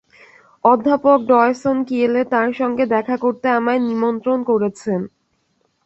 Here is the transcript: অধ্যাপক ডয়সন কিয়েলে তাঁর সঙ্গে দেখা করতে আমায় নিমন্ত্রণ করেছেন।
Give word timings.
অধ্যাপক 0.63 1.19
ডয়সন 1.27 1.77
কিয়েলে 1.87 2.21
তাঁর 2.33 2.49
সঙ্গে 2.53 2.83
দেখা 2.95 3.15
করতে 3.17 3.47
আমায় 3.57 3.81
নিমন্ত্রণ 3.87 4.39
করেছেন। 4.49 4.99